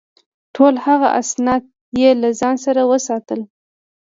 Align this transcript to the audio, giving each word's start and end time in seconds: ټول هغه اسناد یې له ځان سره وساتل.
ټول 0.55 0.73
هغه 0.85 1.07
اسناد 1.21 1.61
یې 2.01 2.09
له 2.21 2.29
ځان 2.39 2.55
سره 2.65 2.81
وساتل. 2.91 3.39